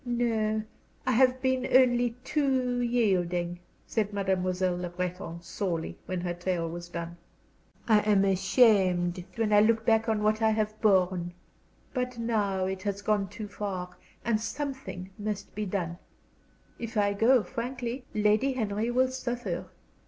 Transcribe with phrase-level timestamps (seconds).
[0.03, 0.63] "No.
[1.05, 6.89] I have been only too yielding," said Mademoiselle Le Breton, sorely, when her tale was
[6.89, 7.17] done.
[7.87, 11.35] "I am ashamed when I look back on what I have borne.
[11.93, 13.95] But now it has gone too far,
[14.25, 15.99] and something must be done.
[16.79, 19.67] If I go, frankly, Lady Henry will suffer."